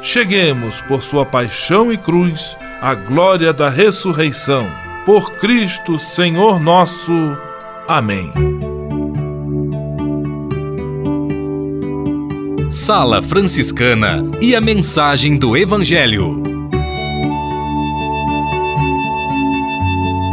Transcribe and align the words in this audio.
cheguemos, 0.00 0.80
por 0.82 1.02
sua 1.02 1.26
paixão 1.26 1.92
e 1.92 1.96
cruz, 1.96 2.56
à 2.80 2.94
glória 2.94 3.52
da 3.52 3.68
ressurreição. 3.68 4.66
Por 5.04 5.32
Cristo, 5.32 5.98
Senhor 5.98 6.60
nosso. 6.60 7.12
Amém. 7.88 8.32
Sala 12.70 13.20
Franciscana 13.20 14.22
e 14.40 14.54
a 14.54 14.60
mensagem 14.60 15.36
do 15.36 15.56
Evangelho. 15.56 16.40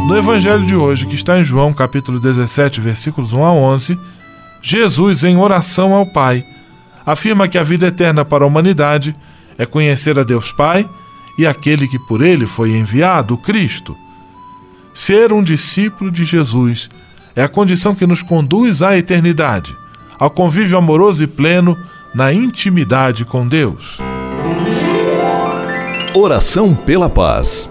No 0.06 0.16
Evangelho 0.16 0.64
de 0.64 0.74
hoje, 0.74 1.04
que 1.04 1.14
está 1.14 1.38
em 1.38 1.42
João 1.42 1.74
capítulo 1.74 2.18
17, 2.20 2.80
versículos 2.80 3.32
1 3.32 3.44
a 3.44 3.52
11, 3.52 3.98
Jesus, 4.62 5.24
em 5.24 5.36
oração 5.36 5.92
ao 5.92 6.06
Pai, 6.06 6.44
afirma 7.04 7.48
que 7.48 7.58
a 7.58 7.62
vida 7.62 7.88
eterna 7.88 8.24
para 8.24 8.44
a 8.44 8.46
humanidade 8.46 9.14
é 9.58 9.66
conhecer 9.66 10.18
a 10.18 10.22
Deus 10.22 10.52
Pai 10.52 10.88
e 11.36 11.46
aquele 11.46 11.86
que 11.88 11.98
por 11.98 12.22
ele 12.22 12.46
foi 12.46 12.76
enviado, 12.76 13.34
o 13.34 13.38
Cristo. 13.38 13.94
Ser 14.94 15.32
um 15.32 15.42
discípulo 15.42 16.10
de 16.10 16.24
Jesus 16.24 16.88
é 17.36 17.42
a 17.42 17.48
condição 17.48 17.94
que 17.94 18.06
nos 18.06 18.22
conduz 18.22 18.82
à 18.82 18.96
eternidade, 18.96 19.76
ao 20.18 20.30
convívio 20.30 20.78
amoroso 20.78 21.22
e 21.22 21.26
pleno 21.26 21.76
na 22.14 22.32
intimidade 22.32 23.24
com 23.24 23.46
Deus. 23.46 23.98
Oração 26.14 26.74
pela 26.74 27.08
paz. 27.08 27.70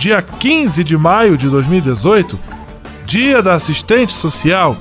dia 0.00 0.22
15 0.22 0.82
de 0.82 0.96
maio 0.96 1.36
de 1.36 1.46
2018, 1.50 2.40
Dia 3.04 3.42
da 3.42 3.52
Assistente 3.52 4.14
Social 4.14 4.74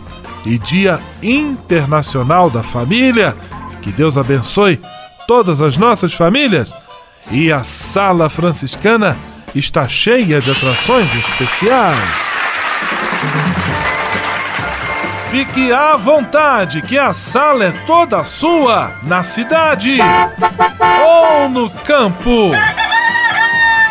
e 0.46 0.58
Dia 0.58 0.98
Internacional 1.22 2.50
da 2.50 2.64
Família. 2.64 3.36
Que 3.82 3.92
Deus 3.92 4.18
abençoe 4.18 4.80
todas 5.28 5.60
as 5.60 5.76
nossas 5.76 6.14
famílias. 6.14 6.74
E 7.32 7.52
a 7.52 7.66
Sala 7.66 8.30
Franciscana 8.30 9.18
está 9.54 9.90
cheia 9.90 10.40
de 10.40 10.52
atrações 10.52 11.14
especiais. 11.14 11.98
Fique 15.30 15.74
à 15.74 15.98
vontade, 15.98 16.82
que 16.82 16.98
a 16.98 17.12
sala 17.12 17.66
é 17.66 17.72
toda 17.86 18.24
sua, 18.24 18.94
na 19.04 19.22
cidade 19.22 20.00
ou 21.06 21.50
no 21.50 21.70
campo. 21.70 22.52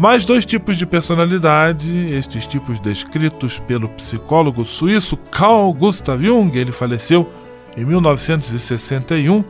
Mais 0.00 0.24
dois 0.24 0.46
tipos 0.46 0.78
de 0.78 0.86
personalidade, 0.86 1.94
estes 2.14 2.46
tipos 2.46 2.80
descritos 2.80 3.58
pelo 3.58 3.86
psicólogo 3.86 4.64
suíço 4.64 5.14
Carl 5.14 5.70
Gustav 5.74 6.24
Jung, 6.24 6.56
ele 6.56 6.72
faleceu 6.72 7.30
em 7.76 7.84
1961 7.84 9.44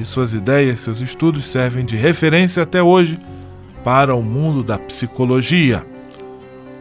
e 0.00 0.04
suas 0.04 0.34
ideias, 0.34 0.80
seus 0.80 1.00
estudos 1.00 1.46
servem 1.46 1.84
de 1.84 1.94
referência 1.94 2.64
até 2.64 2.82
hoje 2.82 3.16
para 3.84 4.12
o 4.12 4.22
mundo 4.24 4.64
da 4.64 4.76
psicologia. 4.76 5.86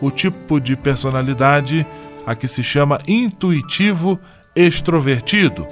O 0.01 0.09
tipo 0.09 0.59
de 0.59 0.75
personalidade 0.75 1.85
a 2.25 2.33
que 2.33 2.47
se 2.47 2.63
chama 2.63 2.97
intuitivo 3.07 4.19
extrovertido 4.55 5.67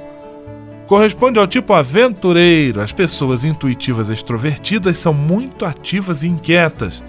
corresponde 0.85 1.39
ao 1.39 1.47
tipo 1.47 1.73
aventureiro. 1.73 2.79
As 2.79 2.93
pessoas 2.93 3.43
intuitivas 3.43 4.07
extrovertidas 4.07 4.99
são 4.99 5.15
muito 5.15 5.65
ativas 5.65 6.21
e 6.21 6.27
inquietas. 6.27 7.03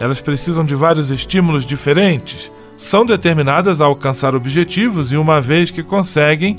Elas 0.00 0.20
precisam 0.20 0.64
de 0.64 0.74
vários 0.74 1.10
estímulos 1.10 1.64
diferentes, 1.64 2.50
são 2.76 3.06
determinadas 3.06 3.80
a 3.80 3.84
alcançar 3.84 4.34
objetivos 4.34 5.12
e, 5.12 5.16
uma 5.16 5.40
vez 5.40 5.70
que 5.70 5.82
conseguem, 5.82 6.56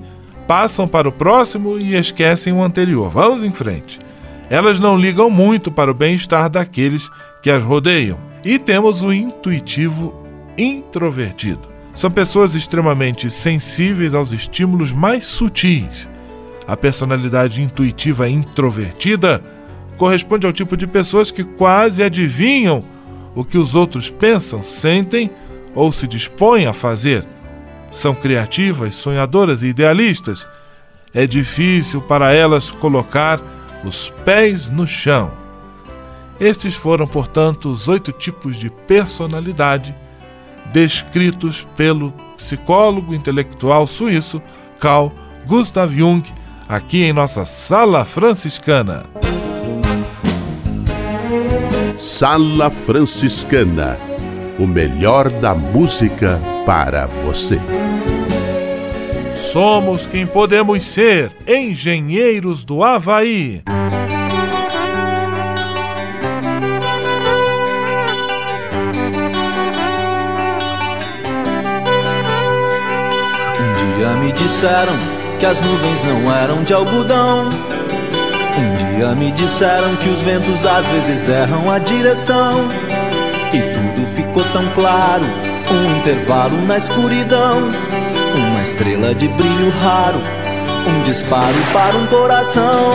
passam 0.48 0.88
para 0.88 1.10
o 1.10 1.12
próximo 1.12 1.78
e 1.78 1.96
esquecem 1.96 2.54
o 2.54 2.64
anterior. 2.64 3.10
Vamos 3.10 3.44
em 3.44 3.52
frente. 3.52 4.00
Elas 4.50 4.80
não 4.80 4.98
ligam 4.98 5.30
muito 5.30 5.72
para 5.72 5.92
o 5.92 5.94
bem-estar 5.94 6.50
daqueles 6.50 7.10
que 7.42 7.50
as 7.50 7.64
rodeiam. 7.64 8.18
E 8.46 8.60
temos 8.60 9.02
o 9.02 9.12
intuitivo 9.12 10.14
introvertido. 10.58 11.74
São 11.94 12.12
pessoas 12.12 12.56
extremamente 12.56 13.30
sensíveis 13.30 14.14
aos 14.14 14.32
estímulos 14.32 14.94
mais 14.94 15.26
sutis. 15.26 16.10
A 16.68 16.78
personalidade 16.78 17.62
intuitiva 17.62 18.30
introvertida 18.30 19.44
corresponde 19.98 20.48
ao 20.48 20.54
tipo 20.54 20.76
de 20.76 20.88
pessoas 20.88 21.32
que 21.32 21.44
quase 21.44 22.02
adivinham 22.02 22.84
o 23.36 23.44
que 23.44 23.58
os 23.58 23.76
outros 23.76 24.10
pensam, 24.10 24.62
sentem 24.62 25.32
ou 25.76 25.92
se 25.92 26.08
dispõem 26.08 26.68
a 26.68 26.74
fazer. 26.74 27.26
São 27.90 28.14
criativas, 28.14 28.96
sonhadoras 28.96 29.64
e 29.64 29.68
idealistas. 29.68 30.48
É 31.14 31.26
difícil 31.26 32.02
para 32.02 32.34
elas 32.34 32.72
colocar 32.72 33.42
os 33.84 34.10
pés 34.24 34.70
no 34.70 34.88
chão. 34.88 35.32
Estes 36.40 36.74
foram, 36.74 37.08
portanto, 37.08 37.70
os 37.70 37.88
oito 37.88 38.12
tipos 38.12 38.58
de 38.58 38.70
personalidade 38.70 39.94
descritos 40.72 41.68
pelo 41.78 42.12
psicólogo 42.36 43.14
intelectual 43.14 43.86
suíço 43.86 44.42
Carl 44.80 45.12
Gustav 45.46 45.94
Jung, 45.94 46.24
aqui 46.68 47.04
em 47.04 47.14
nossa 47.14 47.46
Sala 47.46 48.04
Franciscana. 48.04 49.23
Sala 52.04 52.70
Franciscana 52.70 53.98
o 54.60 54.68
melhor 54.68 55.30
da 55.30 55.56
música 55.56 56.38
para 56.66 57.06
você. 57.06 57.58
Somos 59.34 60.06
quem 60.06 60.28
podemos 60.28 60.84
ser, 60.84 61.32
engenheiros 61.48 62.66
do 62.66 62.84
Havaí. 62.84 63.64
Um 73.62 73.98
dia 73.98 74.10
me 74.18 74.34
disseram 74.34 74.94
que 75.40 75.46
as 75.46 75.62
nuvens 75.62 76.04
não 76.04 76.36
eram 76.36 76.64
de 76.66 76.74
algodão. 76.74 77.50
Dia 78.96 79.16
me 79.16 79.32
disseram 79.32 79.96
que 79.96 80.10
os 80.10 80.22
ventos 80.22 80.64
às 80.66 80.86
vezes 80.86 81.28
erram 81.28 81.70
a 81.72 81.80
direção. 81.80 82.68
E 83.52 83.60
tudo 83.60 84.08
ficou 84.16 84.44
tão 84.54 84.68
claro, 84.76 85.24
um 85.72 85.98
intervalo 85.98 86.62
na 86.68 86.78
escuridão, 86.78 87.72
uma 88.36 88.62
estrela 88.62 89.16
de 89.16 89.28
brilho 89.30 89.74
raro, 89.82 90.22
um 90.88 91.02
disparo 91.04 91.56
para 91.74 91.98
um 91.98 92.06
coração. 92.06 92.92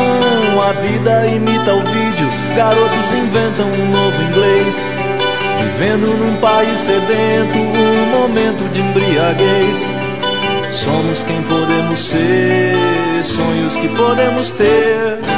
A 0.69 0.73
vida 0.81 1.27
imita 1.27 1.75
o 1.75 1.81
vídeo, 1.81 2.29
garotos 2.55 3.13
inventam 3.15 3.67
um 3.67 3.91
novo 3.91 4.23
inglês. 4.23 4.77
Vivendo 5.61 6.17
num 6.17 6.41
país 6.41 6.79
sedento, 6.79 7.59
um 7.59 8.21
momento 8.21 8.71
de 8.73 8.81
embriaguez. 8.81 9.83
Somos 10.71 11.25
quem 11.25 11.43
podemos 11.43 11.99
ser, 11.99 13.25
sonhos 13.25 13.77
que 13.77 13.89
podemos 13.89 14.51
ter. 14.51 15.38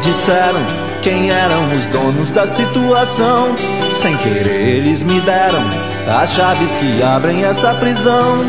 Disseram 0.00 0.60
quem 1.02 1.30
eram 1.30 1.66
os 1.68 1.84
donos 1.86 2.30
da 2.30 2.46
situação. 2.46 3.54
Sem 3.94 4.16
querer, 4.16 4.76
eles 4.76 5.02
me 5.02 5.20
deram 5.20 5.62
as 6.20 6.32
chaves 6.32 6.74
que 6.74 7.02
abrem 7.02 7.44
essa 7.44 7.74
prisão. 7.74 8.44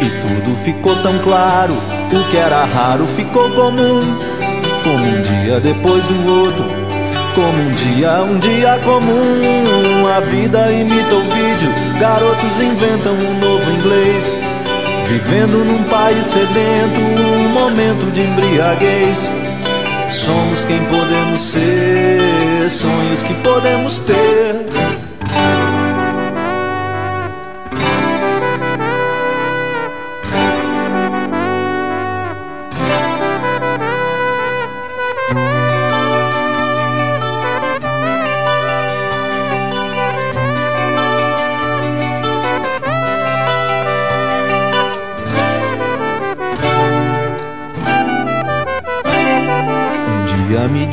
E 0.00 0.08
tudo 0.26 0.56
ficou 0.64 0.96
tão 1.02 1.18
claro, 1.18 1.74
o 1.74 2.30
que 2.30 2.36
era 2.36 2.64
raro 2.64 3.06
ficou 3.06 3.50
comum. 3.50 4.00
Como 4.82 5.04
um 5.04 5.22
dia 5.22 5.60
depois 5.60 6.04
do 6.06 6.42
outro, 6.42 6.64
como 7.34 7.58
um 7.58 7.70
dia, 7.72 8.22
um 8.22 8.38
dia 8.38 8.78
comum. 8.82 10.06
A 10.06 10.20
vida 10.20 10.72
imita 10.72 11.14
o 11.14 11.20
vídeo, 11.20 11.72
garotos 11.98 12.60
inventam 12.60 13.14
um 13.14 13.38
novo 13.38 13.70
inglês. 13.70 14.40
Vivendo 15.06 15.64
num 15.64 15.82
país 15.84 16.26
sedento, 16.26 17.00
um 17.00 17.48
momento 17.48 18.10
de 18.12 18.22
embriaguez. 18.22 19.39
Somos 20.12 20.64
quem 20.64 20.84
podemos 20.86 21.40
ser, 21.40 22.68
sonhos 22.68 23.22
que 23.22 23.32
podemos 23.34 24.00
ter. 24.00 24.89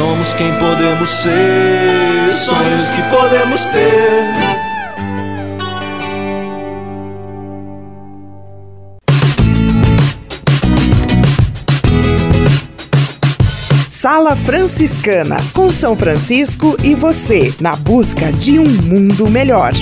Somos 0.00 0.32
quem 0.32 0.50
podemos 0.58 1.10
ser, 1.10 2.32
sonhos 2.32 2.90
que 2.90 3.02
podemos 3.14 3.66
ter. 3.66 4.24
Sala 13.90 14.34
Franciscana, 14.34 15.36
com 15.52 15.70
São 15.70 15.94
Francisco 15.94 16.78
e 16.82 16.94
você, 16.94 17.52
na 17.60 17.76
busca 17.76 18.32
de 18.32 18.58
um 18.58 18.64
mundo 18.64 19.30
melhor. 19.30 19.74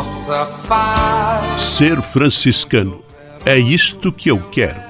De 0.00 0.08
vossa 0.08 0.46
paz. 0.66 1.60
Ser 1.60 2.00
franciscano 2.00 3.02
é 3.44 3.58
isto 3.58 4.12
que 4.12 4.30
eu 4.30 4.38
quero. 4.50 4.89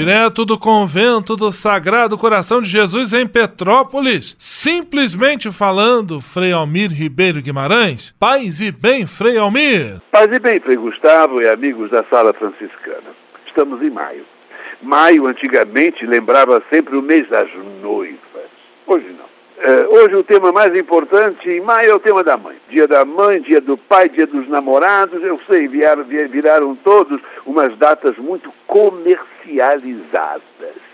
Direto 0.00 0.46
do 0.46 0.58
convento 0.58 1.36
do 1.36 1.52
Sagrado 1.52 2.16
Coração 2.16 2.62
de 2.62 2.70
Jesus 2.70 3.12
em 3.12 3.26
Petrópolis, 3.26 4.34
simplesmente 4.38 5.52
falando, 5.52 6.22
Frei 6.22 6.52
Almir 6.52 6.90
Ribeiro 6.90 7.42
Guimarães. 7.42 8.14
Paz 8.18 8.62
e 8.62 8.72
bem, 8.72 9.06
Frei 9.06 9.36
Almir. 9.36 10.00
Paz 10.10 10.32
e 10.32 10.38
bem, 10.38 10.58
Frei 10.58 10.76
Gustavo 10.76 11.42
e 11.42 11.46
amigos 11.46 11.90
da 11.90 12.02
Sala 12.04 12.32
Franciscana. 12.32 13.10
Estamos 13.46 13.82
em 13.82 13.90
maio. 13.90 14.24
Maio, 14.80 15.26
antigamente, 15.26 16.06
lembrava 16.06 16.62
sempre 16.70 16.96
o 16.96 17.02
mês 17.02 17.28
das 17.28 17.50
noivas. 17.82 18.16
Hoje 18.86 19.14
não. 19.18 19.29
Uh, 19.60 19.94
hoje 19.94 20.16
o 20.16 20.24
tema 20.24 20.50
mais 20.50 20.74
importante 20.74 21.50
em 21.50 21.60
maio 21.60 21.90
é 21.90 21.94
o 21.94 22.00
tema 22.00 22.24
da 22.24 22.34
mãe. 22.34 22.56
Dia 22.70 22.88
da 22.88 23.04
mãe, 23.04 23.42
dia 23.42 23.60
do 23.60 23.76
pai, 23.76 24.08
dia 24.08 24.26
dos 24.26 24.48
namorados. 24.48 25.22
Eu 25.22 25.38
sei, 25.46 25.68
viraram, 25.68 26.02
viraram 26.02 26.74
todos 26.76 27.20
umas 27.44 27.76
datas 27.76 28.16
muito 28.16 28.50
comercializadas. 28.66 30.40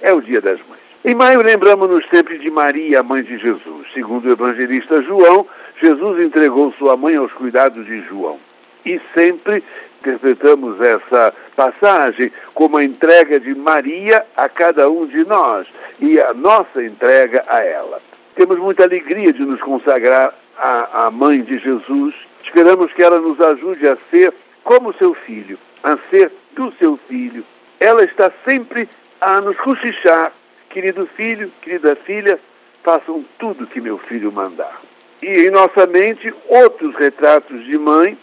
É 0.03 0.13
o 0.13 0.21
dia 0.21 0.41
das 0.41 0.59
mães. 0.69 0.81
Em 1.05 1.15
maio 1.15 1.43
lembramos-nos 1.43 2.05
sempre 2.09 2.39
de 2.39 2.51
Maria, 2.51 3.05
mãe 3.05 3.23
de 3.23 3.39
Jesus. 3.39 3.87
Segundo 3.95 4.25
o 4.25 4.33
evangelista 4.33 5.01
João, 5.01 5.47
Jesus 5.81 6.21
entregou 6.21 6.73
sua 6.73 6.97
mãe 6.97 7.15
aos 7.15 7.33
cuidados 7.33 7.87
de 7.87 8.01
João. 8.01 8.41
E 8.85 9.01
sempre 9.15 9.63
interpretamos 10.01 10.81
essa 10.81 11.33
passagem 11.55 12.33
como 12.53 12.79
a 12.79 12.85
entrega 12.85 13.39
de 13.39 13.55
Maria 13.55 14.27
a 14.37 14.49
cada 14.49 14.91
um 14.91 15.07
de 15.07 15.25
nós 15.25 15.69
e 16.01 16.21
a 16.21 16.35
nossa 16.35 16.83
entrega 16.83 17.45
a 17.47 17.63
ela. 17.63 18.01
Temos 18.37 18.59
muita 18.59 18.85
alegria 18.85 19.33
de 19.33 19.43
nos 19.45 19.61
consagrar 19.61 20.33
à, 20.59 21.07
à 21.07 21.11
mãe 21.11 21.41
de 21.41 21.59
Jesus. 21.59 22.15
Esperamos 22.45 22.93
que 22.93 23.03
ela 23.03 23.19
nos 23.19 23.41
ajude 23.41 23.89
a 23.89 23.97
ser 24.11 24.33
como 24.63 24.93
seu 24.93 25.15
filho, 25.15 25.59
a 25.83 25.97
ser 26.11 26.31
do 26.53 26.71
seu 26.79 26.99
filho. 27.09 27.43
Ela 27.81 28.05
está 28.05 28.31
sempre 28.45 28.89
a 29.23 29.41
nos 29.41 29.57
cochichar. 29.57 30.33
Querido 30.69 31.07
filho, 31.07 31.51
querida 31.63 31.97
filha, 31.97 32.39
façam 32.85 33.25
tudo 33.39 33.67
que 33.67 33.81
meu 33.81 33.97
filho 33.97 34.31
mandar. 34.31 34.83
E 35.23 35.47
em 35.47 35.51
nossa 35.51 35.87
mente, 35.87 36.33
outros 36.47 36.95
retratos 36.95 37.65
de 37.65 37.79
mãe 37.79 38.19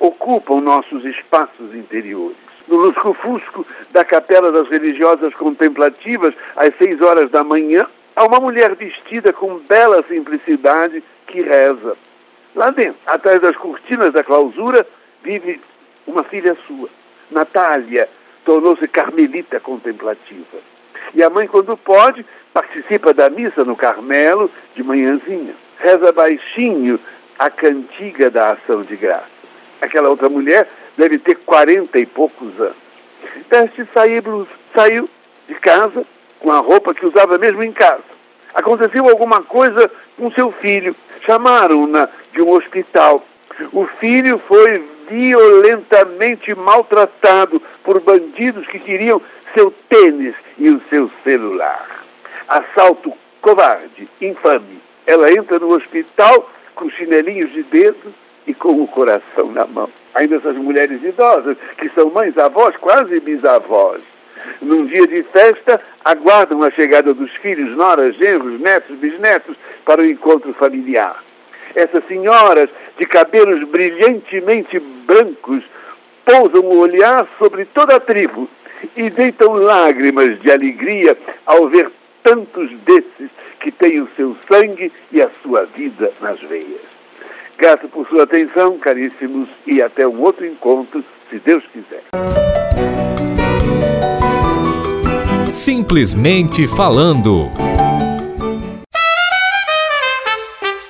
ocupam 0.00 0.62
nossos 0.62 1.04
espaços 1.04 1.74
interiores. 1.74 2.38
No 2.66 2.76
lusco-fusco 2.76 3.66
da 3.90 4.02
Capela 4.02 4.50
das 4.50 4.68
Religiosas 4.68 5.34
Contemplativas, 5.34 6.32
às 6.56 6.74
seis 6.78 7.00
horas 7.02 7.30
da 7.30 7.44
manhã, 7.44 7.86
Há 8.18 8.24
uma 8.26 8.40
mulher 8.40 8.74
vestida 8.74 9.32
com 9.32 9.58
bela 9.58 10.04
simplicidade 10.08 11.04
que 11.28 11.40
reza. 11.40 11.96
Lá 12.52 12.68
dentro, 12.72 12.98
atrás 13.06 13.40
das 13.40 13.56
cortinas 13.56 14.12
da 14.12 14.24
clausura, 14.24 14.84
vive 15.22 15.60
uma 16.04 16.24
filha 16.24 16.56
sua. 16.66 16.88
Natália 17.30 18.08
tornou-se 18.44 18.88
carmelita 18.88 19.60
contemplativa. 19.60 20.58
E 21.14 21.22
a 21.22 21.30
mãe, 21.30 21.46
quando 21.46 21.76
pode, 21.76 22.26
participa 22.52 23.14
da 23.14 23.30
missa 23.30 23.64
no 23.64 23.76
Carmelo 23.76 24.50
de 24.74 24.82
manhãzinha. 24.82 25.54
Reza 25.78 26.10
baixinho 26.10 26.98
a 27.38 27.48
cantiga 27.48 28.28
da 28.28 28.50
ação 28.50 28.82
de 28.82 28.96
graça. 28.96 29.30
Aquela 29.80 30.08
outra 30.08 30.28
mulher 30.28 30.68
deve 30.96 31.20
ter 31.20 31.36
quarenta 31.36 32.00
e 32.00 32.04
poucos 32.04 32.60
anos. 32.60 32.74
Veste 33.48 33.86
sair 33.94 34.20
blusa. 34.22 34.50
Saiu 34.74 35.08
de 35.46 35.54
casa 35.54 36.04
com 36.40 36.50
a 36.50 36.58
roupa 36.58 36.94
que 36.94 37.06
usava 37.06 37.38
mesmo 37.38 37.62
em 37.62 37.72
casa. 37.72 38.02
Aconteceu 38.54 39.08
alguma 39.08 39.42
coisa 39.42 39.90
com 40.16 40.30
seu 40.32 40.50
filho. 40.52 40.94
Chamaram-na 41.24 42.08
de 42.32 42.42
um 42.42 42.50
hospital. 42.50 43.24
O 43.72 43.86
filho 43.86 44.38
foi 44.46 44.84
violentamente 45.08 46.54
maltratado 46.54 47.60
por 47.82 48.00
bandidos 48.00 48.66
que 48.66 48.78
queriam 48.78 49.20
seu 49.54 49.72
tênis 49.88 50.34
e 50.58 50.68
o 50.70 50.80
seu 50.88 51.10
celular. 51.24 52.04
Assalto 52.46 53.12
covarde, 53.40 54.08
infame. 54.20 54.80
Ela 55.06 55.32
entra 55.32 55.58
no 55.58 55.70
hospital 55.70 56.50
com 56.74 56.90
chinelinhos 56.90 57.52
de 57.52 57.62
dedo 57.62 58.12
e 58.46 58.54
com 58.54 58.82
o 58.82 58.86
coração 58.86 59.46
na 59.52 59.66
mão. 59.66 59.88
Ainda 60.14 60.36
essas 60.36 60.56
mulheres 60.56 61.02
idosas, 61.02 61.56
que 61.76 61.88
são 61.90 62.10
mães, 62.10 62.36
avós, 62.38 62.76
quase 62.76 63.20
bisavós 63.20 64.02
num 64.60 64.86
dia 64.86 65.06
de 65.06 65.22
festa, 65.24 65.80
aguardam 66.04 66.62
a 66.62 66.70
chegada 66.70 67.12
dos 67.14 67.30
filhos, 67.36 67.76
noras, 67.76 68.16
genros, 68.16 68.60
netos, 68.60 68.96
bisnetos 68.96 69.56
para 69.84 70.00
o 70.00 70.04
encontro 70.04 70.52
familiar. 70.54 71.22
Essas 71.74 72.04
senhoras 72.06 72.68
de 72.98 73.06
cabelos 73.06 73.62
brilhantemente 73.64 74.78
brancos 74.78 75.62
pousam 76.24 76.62
o 76.62 76.78
olhar 76.78 77.26
sobre 77.38 77.64
toda 77.64 77.96
a 77.96 78.00
tribo 78.00 78.48
e 78.96 79.10
deitam 79.10 79.54
lágrimas 79.54 80.40
de 80.40 80.50
alegria 80.50 81.16
ao 81.46 81.68
ver 81.68 81.90
tantos 82.22 82.70
desses 82.80 83.30
que 83.60 83.70
têm 83.70 84.00
o 84.00 84.08
seu 84.16 84.36
sangue 84.48 84.92
e 85.10 85.22
a 85.22 85.30
sua 85.42 85.64
vida 85.64 86.12
nas 86.20 86.40
veias. 86.40 86.80
Grato 87.56 87.88
por 87.88 88.06
sua 88.08 88.22
atenção, 88.22 88.78
caríssimos, 88.78 89.48
e 89.66 89.82
até 89.82 90.06
um 90.06 90.20
outro 90.20 90.46
encontro, 90.46 91.02
se 91.28 91.38
Deus 91.38 91.64
quiser. 91.72 92.04
Simplesmente 95.50 96.66
falando. 96.68 97.50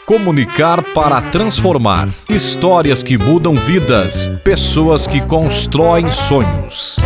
Comunicar 0.04 0.82
para 0.92 1.22
transformar. 1.22 2.08
Histórias 2.28 3.02
que 3.02 3.16
mudam 3.16 3.54
vidas. 3.54 4.28
Pessoas 4.42 5.06
que 5.06 5.20
constroem 5.20 6.10
sonhos. 6.10 6.96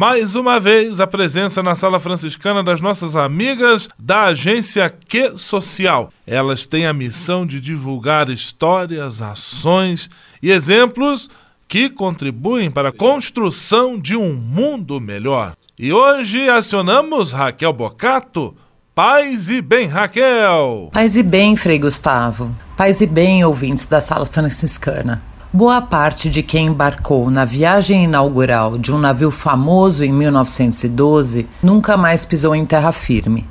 Mais 0.00 0.34
uma 0.34 0.58
vez 0.58 0.98
a 0.98 1.06
presença 1.06 1.62
na 1.62 1.74
sala 1.74 2.00
franciscana 2.00 2.64
das 2.64 2.80
nossas 2.80 3.16
amigas 3.16 3.86
da 3.98 4.28
agência 4.28 4.88
Que 4.88 5.36
Social. 5.36 6.10
Elas 6.26 6.64
têm 6.64 6.86
a 6.86 6.92
missão 6.94 7.44
de 7.44 7.60
divulgar 7.60 8.30
histórias, 8.30 9.20
ações 9.20 10.08
e 10.42 10.50
exemplos 10.50 11.28
que 11.68 11.90
contribuem 11.90 12.70
para 12.70 12.88
a 12.88 12.92
construção 12.92 14.00
de 14.00 14.16
um 14.16 14.32
mundo 14.32 14.98
melhor. 15.02 15.52
E 15.78 15.92
hoje 15.92 16.48
acionamos 16.48 17.30
Raquel 17.30 17.74
Bocato. 17.74 18.56
Paz 18.94 19.50
e 19.50 19.60
bem, 19.60 19.86
Raquel! 19.86 20.88
Paz 20.94 21.14
e 21.14 21.22
bem, 21.22 21.56
Frei 21.56 21.78
Gustavo. 21.78 22.56
Paz 22.74 23.02
e 23.02 23.06
bem, 23.06 23.44
ouvintes 23.44 23.84
da 23.84 24.00
Sala 24.00 24.24
Franciscana. 24.24 25.29
Boa 25.52 25.82
parte 25.82 26.30
de 26.30 26.44
quem 26.44 26.68
embarcou 26.68 27.28
na 27.28 27.44
viagem 27.44 28.04
inaugural 28.04 28.78
de 28.78 28.94
um 28.94 28.98
navio 28.98 29.32
famoso 29.32 30.04
em 30.04 30.12
1912 30.12 31.48
nunca 31.60 31.96
mais 31.96 32.24
pisou 32.24 32.54
em 32.54 32.64
terra 32.64 32.92
firme. 32.92 33.50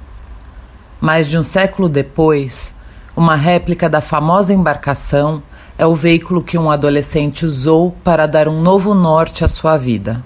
Mais 1.02 1.28
de 1.28 1.38
um 1.38 1.44
século 1.44 1.90
depois, 1.90 2.74
uma 3.18 3.36
réplica 3.36 3.90
da 3.90 4.00
famosa 4.00 4.54
embarcação 4.54 5.44
é 5.78 5.86
o 5.86 5.94
veículo 5.94 6.42
que 6.42 6.58
um 6.58 6.72
adolescente 6.72 7.46
usou 7.46 7.92
para 8.02 8.26
dar 8.28 8.48
um 8.48 8.62
novo 8.62 8.94
norte 8.94 9.44
à 9.44 9.50
sua 9.50 9.76
vida. 9.76 10.24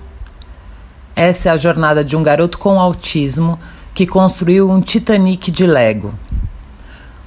Essa 1.15 1.49
é 1.49 1.51
a 1.53 1.57
jornada 1.57 2.03
de 2.03 2.15
um 2.15 2.21
garoto 2.21 2.59
com 2.59 2.79
autismo 2.79 3.57
que 3.95 4.05
construiu 4.05 4.69
um 4.69 4.79
Titanic 4.79 5.49
de 5.49 5.65
Lego. 5.65 6.13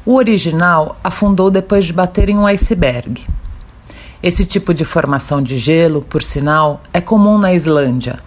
O 0.04 0.14
original 0.14 0.96
afundou 1.02 1.50
depois 1.50 1.84
de 1.84 1.92
bater 1.92 2.30
em 2.30 2.36
um 2.36 2.46
iceberg. 2.46 3.26
Esse 4.26 4.44
tipo 4.44 4.74
de 4.74 4.84
formação 4.84 5.40
de 5.40 5.56
gelo, 5.56 6.02
por 6.02 6.20
sinal, 6.20 6.82
é 6.92 7.00
comum 7.00 7.38
na 7.38 7.54
Islândia, 7.54 8.18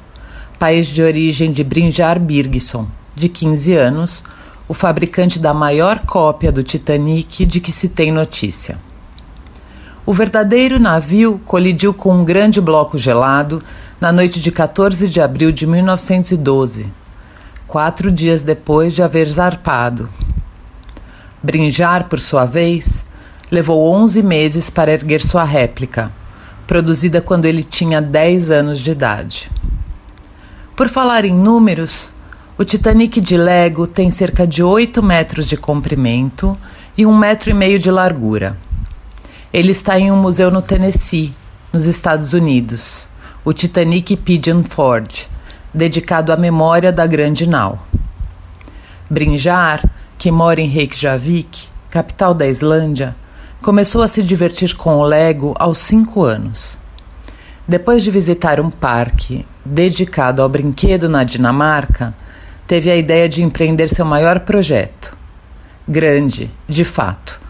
país 0.57 0.87
de 0.87 1.01
origem 1.01 1.51
de 1.51 1.61
Brynjar 1.61 2.17
Birgisson, 2.17 2.87
de 3.13 3.27
15 3.27 3.75
anos, 3.75 4.23
o 4.65 4.73
fabricante 4.73 5.39
da 5.39 5.53
maior 5.53 5.99
cópia 6.05 6.53
do 6.53 6.63
Titanic 6.63 7.45
de 7.45 7.59
que 7.59 7.69
se 7.69 7.89
tem 7.89 8.13
notícia. 8.13 8.77
O 10.05 10.13
verdadeiro 10.13 10.79
navio 10.79 11.41
colidiu 11.45 11.93
com 11.93 12.15
um 12.15 12.23
grande 12.23 12.61
bloco 12.61 12.97
gelado 12.97 13.61
na 13.99 14.13
noite 14.13 14.39
de 14.39 14.51
14 14.51 15.09
de 15.09 15.19
abril 15.19 15.51
de 15.51 15.67
1912, 15.67 16.87
quatro 17.67 18.09
dias 18.09 18.41
depois 18.41 18.93
de 18.93 19.03
haver 19.03 19.27
zarpado. 19.27 20.09
Brinjar, 21.43 22.07
por 22.07 22.21
sua 22.21 22.45
vez, 22.45 23.05
levou 23.51 23.91
11 23.93 24.21
meses 24.21 24.69
para 24.69 24.91
erguer 24.91 25.21
sua 25.21 25.43
réplica, 25.43 26.11
produzida 26.67 27.19
quando 27.21 27.45
ele 27.45 27.63
tinha 27.63 28.01
10 28.01 28.51
anos 28.51 28.79
de 28.79 28.91
idade. 28.91 29.51
Por 30.75 30.87
falar 30.87 31.25
em 31.25 31.33
números, 31.33 32.13
o 32.57 32.63
Titanic 32.63 33.19
de 33.19 33.37
Lego 33.37 33.87
tem 33.87 34.11
cerca 34.11 34.45
de 34.45 34.61
8 34.61 35.01
metros 35.01 35.47
de 35.47 35.57
comprimento 35.57 36.57
e 36.97 37.05
um 37.05 37.17
metro 37.17 37.49
e 37.49 37.53
meio 37.53 37.79
de 37.79 37.89
largura. 37.89 38.57
Ele 39.51 39.71
está 39.71 39.99
em 39.99 40.11
um 40.11 40.15
museu 40.15 40.51
no 40.51 40.61
Tennessee, 40.61 41.33
nos 41.73 41.85
Estados 41.85 42.33
Unidos, 42.33 43.07
o 43.43 43.51
Titanic 43.53 44.15
Pigeon 44.17 44.63
Ford, 44.63 45.27
dedicado 45.73 46.31
à 46.31 46.37
memória 46.37 46.91
da 46.91 47.07
grande 47.07 47.47
nau. 47.47 47.83
Brinjar, 49.09 49.83
que 50.17 50.31
mora 50.31 50.61
em 50.61 50.67
Reykjavik, 50.67 51.67
capital 51.89 52.33
da 52.33 52.45
Islândia, 52.45 53.15
Começou 53.61 54.01
a 54.01 54.07
se 54.07 54.23
divertir 54.23 54.73
com 54.73 54.95
o 54.95 55.03
Lego 55.03 55.53
aos 55.59 55.79
5 55.79 56.23
anos. 56.23 56.77
Depois 57.67 58.01
de 58.01 58.09
visitar 58.09 58.57
um 58.57 58.69
parque 58.69 59.45
dedicado 59.65 60.41
ao 60.41 60.47
brinquedo 60.47 61.09
na 61.09 61.25
Dinamarca, 61.25 62.15
teve 62.65 62.89
a 62.89 62.95
ideia 62.95 63.27
de 63.27 63.43
empreender 63.43 63.89
seu 63.89 64.05
maior 64.05 64.39
projeto. 64.39 65.15
Grande, 65.85 66.49
de 66.69 66.85
fato. 66.85 67.41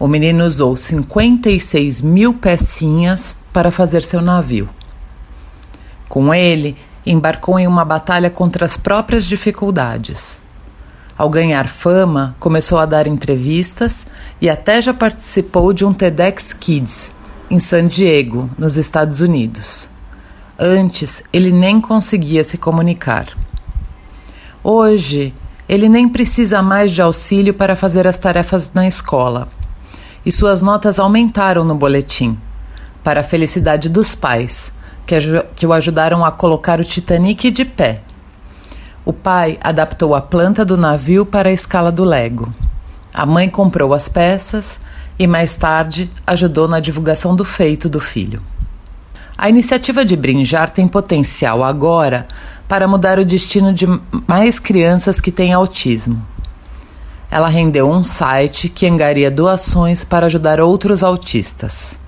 O 0.00 0.08
menino 0.08 0.44
usou 0.44 0.76
56 0.76 2.02
mil 2.02 2.34
pecinhas 2.34 3.36
para 3.52 3.70
fazer 3.70 4.02
seu 4.02 4.20
navio. 4.20 4.68
Com 6.08 6.34
ele, 6.34 6.76
embarcou 7.06 7.56
em 7.56 7.68
uma 7.68 7.84
batalha 7.84 8.28
contra 8.28 8.64
as 8.64 8.76
próprias 8.76 9.24
dificuldades. 9.24 10.41
Ao 11.22 11.30
ganhar 11.30 11.68
fama, 11.68 12.34
começou 12.40 12.78
a 12.78 12.84
dar 12.84 13.06
entrevistas 13.06 14.08
e 14.40 14.50
até 14.50 14.82
já 14.82 14.92
participou 14.92 15.72
de 15.72 15.84
um 15.84 15.94
TEDx 15.94 16.52
Kids 16.52 17.12
em 17.48 17.60
San 17.60 17.86
Diego, 17.86 18.50
nos 18.58 18.76
Estados 18.76 19.20
Unidos. 19.20 19.88
Antes, 20.58 21.22
ele 21.32 21.52
nem 21.52 21.80
conseguia 21.80 22.42
se 22.42 22.58
comunicar. 22.58 23.28
Hoje, 24.64 25.32
ele 25.68 25.88
nem 25.88 26.08
precisa 26.08 26.60
mais 26.60 26.90
de 26.90 27.00
auxílio 27.00 27.54
para 27.54 27.76
fazer 27.76 28.04
as 28.04 28.18
tarefas 28.18 28.72
na 28.74 28.88
escola. 28.88 29.46
E 30.26 30.32
suas 30.32 30.60
notas 30.60 30.98
aumentaram 30.98 31.62
no 31.62 31.76
boletim, 31.76 32.36
para 33.04 33.20
a 33.20 33.24
felicidade 33.24 33.88
dos 33.88 34.16
pais, 34.16 34.74
que, 35.06 35.14
que 35.54 35.68
o 35.68 35.72
ajudaram 35.72 36.24
a 36.24 36.32
colocar 36.32 36.80
o 36.80 36.84
Titanic 36.84 37.48
de 37.48 37.64
pé 37.64 38.00
o 39.04 39.12
pai 39.12 39.58
adaptou 39.62 40.14
a 40.14 40.20
planta 40.20 40.64
do 40.64 40.76
navio 40.76 41.26
para 41.26 41.48
a 41.48 41.52
escala 41.52 41.90
do 41.90 42.04
Lego. 42.04 42.52
A 43.12 43.26
mãe 43.26 43.48
comprou 43.48 43.92
as 43.92 44.08
peças 44.08 44.80
e 45.18 45.26
mais 45.26 45.54
tarde 45.54 46.10
ajudou 46.26 46.68
na 46.68 46.80
divulgação 46.80 47.34
do 47.34 47.44
feito 47.44 47.88
do 47.88 47.98
filho. 47.98 48.42
A 49.36 49.48
iniciativa 49.48 50.04
de 50.04 50.16
Brinjar 50.16 50.70
tem 50.70 50.86
potencial 50.86 51.64
agora 51.64 52.28
para 52.68 52.86
mudar 52.86 53.18
o 53.18 53.24
destino 53.24 53.72
de 53.72 53.86
mais 54.26 54.58
crianças 54.58 55.20
que 55.20 55.32
têm 55.32 55.52
autismo. 55.52 56.24
Ela 57.30 57.48
rendeu 57.48 57.90
um 57.90 58.04
site 58.04 58.68
que 58.68 58.86
angaria 58.86 59.30
doações 59.30 60.04
para 60.04 60.26
ajudar 60.26 60.60
outros 60.60 61.02
autistas. 61.02 61.98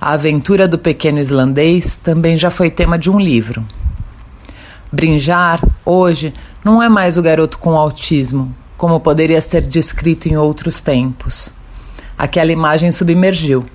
A 0.00 0.12
aventura 0.12 0.68
do 0.68 0.78
pequeno 0.78 1.18
islandês 1.18 1.96
também 1.96 2.36
já 2.36 2.50
foi 2.50 2.70
tema 2.70 2.98
de 2.98 3.10
um 3.10 3.18
livro. 3.18 3.66
Brinjar, 4.94 5.60
hoje, 5.84 6.32
não 6.64 6.80
é 6.80 6.88
mais 6.88 7.16
o 7.16 7.22
garoto 7.22 7.58
com 7.58 7.76
autismo, 7.76 8.54
como 8.76 9.00
poderia 9.00 9.40
ser 9.40 9.62
descrito 9.62 10.28
em 10.28 10.36
outros 10.36 10.80
tempos. 10.80 11.52
Aquela 12.16 12.52
imagem 12.52 12.92
submergiu. 12.92 13.66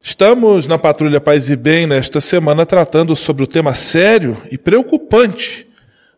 Estamos 0.00 0.68
na 0.68 0.78
Patrulha 0.78 1.20
Paz 1.20 1.50
e 1.50 1.56
Bem 1.56 1.88
nesta 1.88 2.20
semana 2.20 2.64
tratando 2.64 3.16
sobre 3.16 3.42
o 3.42 3.46
tema 3.46 3.74
sério 3.74 4.36
e 4.52 4.56
preocupante 4.56 5.71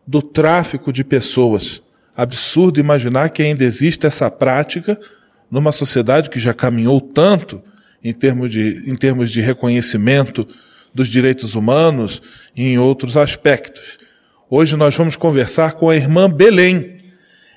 do 0.07 0.21
tráfico 0.21 0.91
de 0.93 1.03
pessoas. 1.03 1.81
Absurdo 2.15 2.79
imaginar 2.79 3.29
que 3.29 3.41
ainda 3.41 3.63
existe 3.63 4.05
essa 4.05 4.29
prática 4.29 4.99
numa 5.49 5.71
sociedade 5.71 6.29
que 6.29 6.39
já 6.39 6.53
caminhou 6.53 7.01
tanto 7.01 7.61
em 8.03 8.13
termos 8.13 8.51
de, 8.51 8.83
em 8.85 8.95
termos 8.95 9.31
de 9.31 9.41
reconhecimento 9.41 10.47
dos 10.93 11.07
direitos 11.07 11.55
humanos 11.55 12.21
e 12.55 12.63
em 12.63 12.77
outros 12.77 13.17
aspectos. 13.17 13.97
Hoje 14.49 14.77
nós 14.77 14.95
vamos 14.95 15.15
conversar 15.15 15.73
com 15.73 15.89
a 15.89 15.95
irmã 15.95 16.29
Belém. 16.29 16.97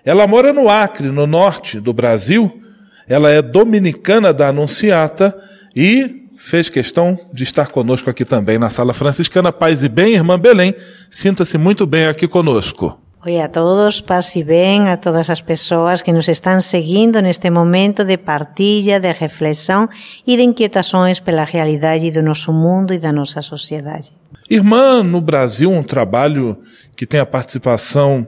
Ela 0.05 0.27
mora 0.27 0.53
no 0.53 0.69
Acre, 0.69 1.09
no 1.09 1.27
norte 1.27 1.79
do 1.79 1.93
Brasil. 1.93 2.63
Ela 3.07 3.31
é 3.31 3.43
dominicana 3.43 4.33
da 4.33 4.49
Anunciata 4.49 5.39
e 5.77 6.18
fez 6.39 6.69
questão 6.69 7.19
de 7.33 7.43
estar 7.43 7.67
conosco 7.69 8.09
aqui 8.09 8.25
também 8.25 8.59
na 8.59 8.71
Sala 8.71 8.95
Franciscana. 8.95 9.53
Paz 9.53 9.83
e 9.83 9.89
bem, 9.89 10.15
irmã 10.15 10.39
Belém, 10.39 10.75
sinta-se 11.11 11.59
muito 11.59 11.87
bem 11.87 12.07
aqui 12.07 12.27
conosco. 12.27 12.99
Oi 13.27 13.41
a 13.41 13.49
todos, 13.49 14.01
paz 14.01 14.35
e 14.37 14.45
bem 14.45 14.89
a 14.89 14.97
todas 14.97 15.29
as 15.29 15.41
pessoas 15.41 16.01
que 16.01 16.13
nos 16.13 16.29
estão 16.29 16.61
seguindo 16.61 17.21
neste 17.21 17.51
momento 17.51 18.05
de 18.05 18.17
partilha, 18.17 19.01
de 19.01 19.11
reflexão 19.11 19.89
e 20.25 20.37
de 20.37 20.43
inquietações 20.45 21.19
pela 21.19 21.43
realidade 21.43 22.13
do 22.13 22.23
nosso 22.23 22.53
mundo 22.53 22.95
e 22.95 22.99
da 22.99 23.13
nossa 23.13 23.43
sociedade. 23.43 24.13
Irmã, 24.49 25.03
no 25.03 25.21
Brasil, 25.21 25.71
um 25.71 25.83
trabalho 25.83 26.57
que 26.97 27.05
tem 27.05 27.19
a 27.19 27.27
participação 27.27 28.27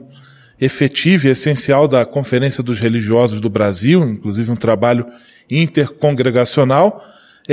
efetiva 0.59 1.27
e 1.27 1.31
essencial 1.31 1.87
da 1.87 2.05
Conferência 2.05 2.61
dos 2.61 2.77
Religiosos 2.77 3.39
do 3.39 3.49
Brasil, 3.49 4.03
inclusive 4.03 4.51
um 4.51 4.55
trabalho 4.57 5.07
intercongregacional, 5.49 7.03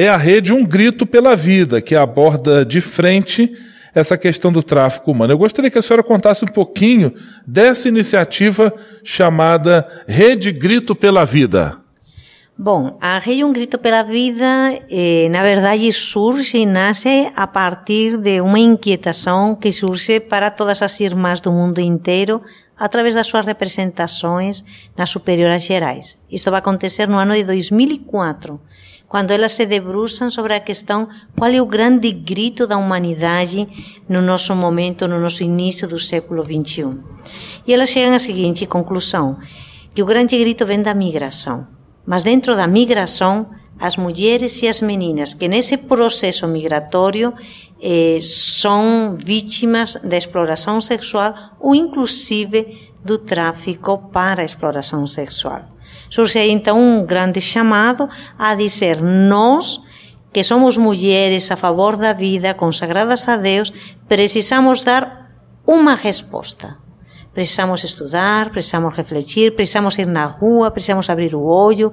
é 0.01 0.09
a 0.09 0.17
rede 0.17 0.53
Um 0.53 0.65
Grito 0.65 1.05
pela 1.05 1.35
Vida, 1.35 1.83
que 1.83 1.97
aborda 1.97 2.65
de 2.65 2.81
frente 2.81 3.53
essa 3.93 4.17
questão 4.17 4.53
do 4.53 4.63
tráfico 4.63 5.11
humano. 5.11 5.33
Eu 5.33 5.39
gostaria 5.39 5.69
que 5.73 5.77
a 5.77 5.83
senhora 5.83 6.05
contasse 6.05 6.45
um 6.45 6.49
pouquinho 6.49 7.13
dessa 7.45 7.89
iniciativa 7.89 8.73
chamada 9.03 10.05
Rede 10.07 10.53
Grito 10.53 10.95
pela 10.95 11.25
Vida. 11.25 11.79
Bom, 12.57 12.97
a 13.01 13.19
Rede 13.19 13.43
Um 13.43 13.53
Grito 13.53 13.77
pela 13.77 14.05
Vida, 14.05 14.79
eh, 14.89 15.29
na 15.33 15.43
verdade, 15.43 15.93
surge 15.93 16.59
e 16.59 16.67
nasce 16.67 17.33
a 17.35 17.49
partir 17.49 18.17
de 18.19 18.41
uma 18.41 18.61
inquietação 18.61 19.57
que 19.57 19.73
surge 19.73 20.21
para 20.21 20.49
todas 20.49 20.81
as 20.81 21.01
irmãs 21.01 21.41
do 21.41 21.51
mundo 21.51 21.81
inteiro 21.81 22.41
através 22.79 23.17
das 23.17 23.27
suas 23.27 23.45
representações 23.45 24.65
nas 24.97 25.11
superioras 25.11 25.65
gerais. 25.65 26.17
Isto 26.31 26.53
vai 26.53 26.61
acontecer 26.61 27.09
no 27.09 27.17
ano 27.17 27.35
de 27.35 27.43
2004 27.43 28.61
quando 29.09 29.31
elas 29.31 29.53
se 29.53 29.65
debruçam 29.65 30.31
sobre 30.31 30.55
a 30.55 30.61
questão 30.61 31.09
qual 31.37 31.51
é 31.51 31.61
o 31.61 31.67
grande 31.67 32.13
grito 32.13 32.67
da 32.67 32.77
humanidade 32.77 33.67
no 34.09 34.21
nosso 34.21 34.55
momento, 34.55 35.09
no 35.09 35.19
nosso 35.19 35.43
início 35.43 35.89
do 35.89 35.99
século 35.99 36.45
XXI. 36.45 36.99
E 37.67 37.73
elas 37.73 37.89
chegam 37.89 38.15
à 38.15 38.19
seguinte 38.19 38.67
conclusão, 38.67 39.39
que 39.95 40.03
o 40.03 40.07
grande 40.07 40.39
grito 40.39 40.67
vem 40.67 40.83
da 40.83 40.93
migração. 40.93 41.67
Mas 42.07 42.23
dentro 42.23 42.55
da 42.55 42.67
migração, 42.67 43.51
as 43.81 43.97
mulheres 43.97 44.63
e 44.63 44.69
as 44.69 44.81
meninas 44.81 45.35
que 45.35 45.49
nesse 45.49 45.77
processo 45.77 46.47
migratório 46.49 47.33
eh, 47.81 48.19
são 48.21 49.17
vítimas 49.17 49.97
da 50.03 50.17
exploração 50.17 50.81
sexual 50.81 51.33
ou 51.61 51.75
inclusive 51.75 52.93
do 53.05 53.19
tráfico 53.19 53.99
para 54.13 54.43
a 54.43 54.45
exploração 54.45 55.07
sexual. 55.07 55.78
Surge 56.11 56.39
aí 56.39 56.51
então 56.51 56.79
um 56.81 57.05
grande 57.05 57.41
chamado 57.41 58.09
a 58.39 58.55
dizer: 58.55 59.03
nós, 59.03 59.81
que 60.33 60.43
somos 60.43 60.77
mulheres 60.77 61.51
a 61.51 61.57
favor 61.57 61.97
da 61.97 62.13
vida, 62.13 62.55
consagradas 62.55 63.29
a 63.29 63.37
Deus, 63.37 63.73
precisamos 64.09 64.83
dar 64.83 65.31
uma 65.67 65.95
resposta. 65.95 66.79
Precisamos 67.33 67.85
estudar, 67.85 68.51
precisamos 68.51 68.97
refletir, 68.97 69.55
precisamos 69.55 69.97
ir 69.99 70.07
na 70.07 70.27
rua, 70.27 70.71
precisamos 70.71 71.09
abrir 71.09 71.35
o 71.35 71.43
olho, 71.43 71.93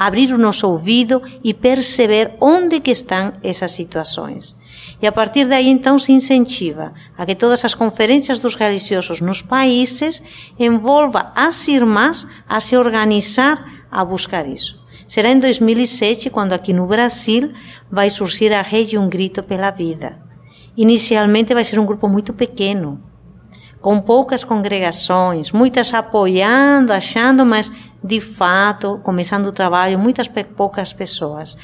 abrir 0.00 0.32
o 0.32 0.38
nosso 0.38 0.66
ouvido 0.66 1.20
e 1.44 1.52
perceber 1.52 2.32
onde 2.40 2.80
que 2.80 2.90
estão 2.90 3.34
essas 3.42 3.72
situações. 3.72 4.56
E 5.02 5.06
a 5.06 5.12
partir 5.12 5.46
daí 5.46 5.68
então 5.68 5.98
se 5.98 6.10
incentiva 6.10 6.94
a 7.18 7.26
que 7.26 7.34
todas 7.34 7.62
as 7.66 7.74
conferências 7.74 8.38
dos 8.38 8.54
religiosos 8.54 9.20
nos 9.20 9.42
países 9.42 10.22
envolva 10.58 11.30
as 11.36 11.68
irmãs 11.68 12.26
a 12.48 12.60
se 12.60 12.78
organizar 12.78 13.86
a 13.90 14.02
buscar 14.02 14.48
isso. 14.48 14.80
Será 15.06 15.30
em 15.30 15.38
2007 15.38 16.30
quando 16.30 16.54
aqui 16.54 16.72
no 16.72 16.86
Brasil 16.86 17.50
vai 17.90 18.08
surgir 18.08 18.54
a 18.54 18.62
rede 18.62 18.96
Um 18.96 19.06
Grito 19.06 19.42
pela 19.42 19.70
Vida. 19.70 20.16
Inicialmente 20.78 21.52
vai 21.52 21.64
ser 21.64 21.78
um 21.78 21.84
grupo 21.84 22.08
muito 22.08 22.32
pequeno, 22.32 23.02
com 23.80 24.00
poucas 24.00 24.44
congregações, 24.44 25.52
muitas 25.52 25.92
apoiando, 25.92 26.92
achando, 26.92 27.44
mas 27.44 27.70
de 28.02 28.20
fato, 28.20 29.00
começando 29.02 29.46
o 29.46 29.52
trabalho, 29.52 29.98
muitas 29.98 30.28
poucas 30.56 30.92
pessoas. 30.92 31.56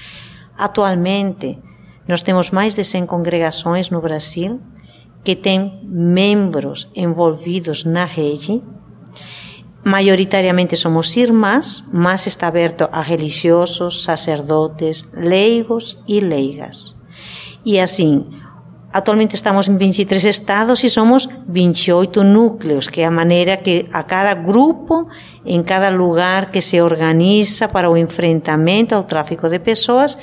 Atualmente, 0.57 1.59
nós 2.07 2.23
temos 2.23 2.51
mais 2.51 2.75
de 2.75 2.85
100 2.85 3.07
congregações 3.07 3.91
no 3.91 4.01
Brasil 4.01 4.61
que 5.25 5.35
têm 5.35 5.81
membros 5.83 6.89
envolvidos 6.95 7.85
na 7.85 8.05
rede. 8.05 8.63
Maioritariamente 9.83 10.77
somos 10.77 11.17
irmãs, 11.17 11.83
mas 11.93 12.27
está 12.27 12.47
aberto 12.47 12.89
a 12.93 13.01
religiosos, 13.01 14.05
sacerdotes, 14.05 15.05
leigos 15.13 15.99
e 16.07 16.21
leigas. 16.21 16.95
E 17.65 17.81
assim, 17.81 18.27
Atualmente 18.93 19.35
estamos 19.35 19.69
em 19.69 19.77
23 19.77 20.25
estados 20.25 20.83
e 20.83 20.89
somos 20.89 21.29
28 21.49 22.23
núcleos, 22.23 22.89
que 22.89 23.01
é 23.01 23.07
a 23.07 23.11
maneira 23.11 23.57
que 23.57 23.87
a 23.93 24.03
cada 24.03 24.33
grupo, 24.33 25.09
em 25.45 25.63
cada 25.63 25.91
lugar 25.91 26.51
que 26.51 26.63
se 26.63 26.81
organiza 26.81 27.69
para 27.69 27.91
o 27.91 27.97
enfrentamento 27.97 28.95
ao 28.95 29.05
tráfico 29.05 29.49
de 29.49 29.59
pessoas, 29.59 30.17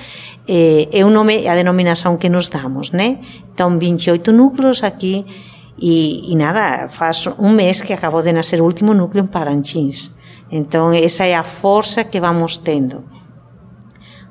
é, 0.48 0.88
é 0.92 1.06
o 1.06 1.10
nome, 1.10 1.48
a 1.48 1.56
denominação 1.56 2.18
que 2.18 2.30
nos 2.30 2.50
damos, 2.50 2.92
né? 2.92 3.20
Então, 3.54 3.78
28 3.78 4.32
núcleos 4.32 4.84
aqui 4.84 5.26
e, 5.78 6.32
e 6.32 6.36
nada, 6.36 6.88
faz 6.90 7.28
um 7.38 7.50
mês 7.50 7.82
que 7.82 7.94
acabou 7.94 8.22
de 8.22 8.32
nascer 8.32 8.62
o 8.62 8.66
último 8.66 8.94
núcleo 8.94 9.24
em 9.24 9.28
Parantins. 9.28 10.12
Então, 10.52 10.92
essa 10.94 11.26
é 11.26 11.36
a 11.36 11.44
força 11.44 12.04
que 12.04 12.20
vamos 12.20 12.58
tendo. 12.58 13.04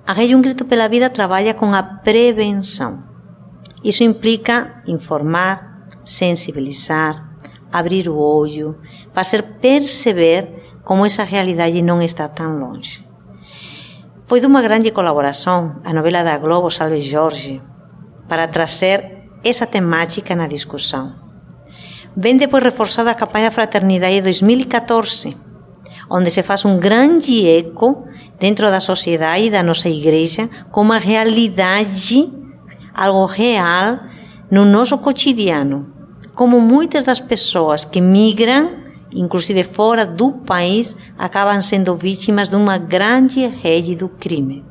A 0.07 0.13
Rede 0.13 0.35
Um 0.35 0.43
Grito 0.43 0.65
pela 0.65 0.89
Vida 0.89 1.09
trabalha 1.11 1.55
com 1.55 1.73
a 1.73 1.83
prevenção. 1.83 3.12
Isso 3.83 4.05
implica 4.05 4.83
informar, 4.87 5.87
sensibilizar, 6.05 7.37
abrir 7.73 8.09
o 8.09 8.17
olho, 8.17 8.79
fazer 9.13 9.43
perceber 9.61 10.79
como 10.85 11.07
essa 11.07 11.25
realidade 11.25 11.83
não 11.83 12.03
está 12.03 12.29
tão 12.29 12.59
longe. 12.59 13.07
Foi 14.27 14.41
de 14.41 14.47
uma 14.47 14.63
grande 14.63 14.91
colaboração 14.91 15.77
a 15.85 15.93
novela 15.93 16.23
da 16.23 16.39
Globo 16.39 16.71
Salve 16.71 17.01
Jorge 17.01 17.61
para 18.29 18.49
trazer 18.49 19.29
essa 19.45 19.67
temática 19.67 20.35
na 20.35 20.47
discussão. 20.47 21.15
Vem 22.17 22.37
depois 22.37 22.63
reforçada 22.63 23.11
a 23.11 23.15
campanha 23.15 23.51
Fraternidade 23.51 24.21
2014, 24.21 25.37
onde 26.11 26.31
se 26.31 26.43
faz 26.43 26.65
um 26.65 26.79
grande 26.79 27.47
eco 27.49 28.07
dentro 28.39 28.71
da 28.71 28.81
sociedade 28.81 29.47
e 29.47 29.51
da 29.51 29.63
nossa 29.63 29.89
igreja 29.89 30.49
com 30.71 30.83
uma 30.83 30.99
realidade, 30.99 32.31
algo 32.95 33.27
real 33.27 34.01
no 34.51 34.65
nosso 34.65 34.99
cotidiano. 34.99 35.87
Como 36.35 36.61
muitas 36.61 37.05
das 37.05 37.21
pessoas 37.21 37.85
que 37.85 38.01
migram 38.01 38.83
inclusive 39.15 39.65
fora 39.65 40.07
do 40.07 40.33
país, 40.33 40.97
acabam 41.19 41.61
sendo 41.61 41.95
vítimas 41.95 42.49
de 42.49 42.57
uma 42.57 42.79
grande 42.79 43.47
rede 43.47 43.95
do 43.95 44.09
crime. 44.09 44.65